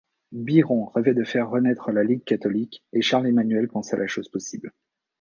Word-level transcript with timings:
Biron 0.31 0.85
rêvait 0.95 1.13
de 1.13 1.23
faire 1.23 1.49
renaître 1.51 1.91
la 1.91 2.03
Ligue 2.03 2.23
catholique, 2.23 2.83
et 2.91 3.03
Charles-Emmanuel 3.03 3.67
pensait 3.67 3.97
la 3.97 4.07
chose 4.07 4.29
possible. 4.29 4.73